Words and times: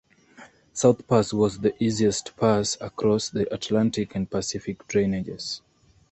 South 0.73 1.05
Pass 1.07 1.31
was 1.31 1.59
the 1.59 1.75
easiest 1.79 2.35
pass 2.35 2.75
across 2.81 3.29
the 3.29 3.53
Atlantic 3.53 4.15
and 4.15 4.31
Pacific 4.31 4.87
drainages. 4.87 5.61